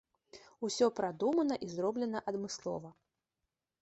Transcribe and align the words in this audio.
Усё 0.67 0.85
прадумана 0.99 1.59
і 1.67 1.71
зроблена 1.75 2.19
адмыслова. 2.33 2.89